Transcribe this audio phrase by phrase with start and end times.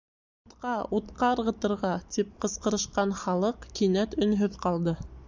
[0.51, 4.97] «Утҡа, утҡа ырғытырға!» тип ҡысҡырышҡан халыҡ кинәт өнһөҙ ҡалды.